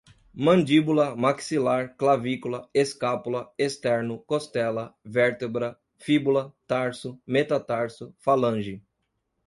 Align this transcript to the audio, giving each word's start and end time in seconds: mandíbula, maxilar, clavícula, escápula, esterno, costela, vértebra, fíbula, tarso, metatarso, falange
mandíbula, 0.45 1.03
maxilar, 1.25 1.89
clavícula, 1.97 2.61
escápula, 2.83 3.41
esterno, 3.57 4.17
costela, 4.17 4.95
vértebra, 5.03 5.79
fíbula, 5.99 6.51
tarso, 6.65 7.21
metatarso, 7.27 8.11
falange 8.17 8.81